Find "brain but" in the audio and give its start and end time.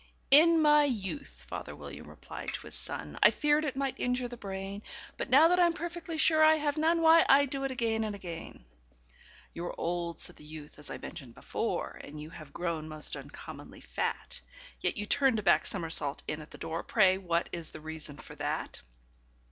4.35-5.29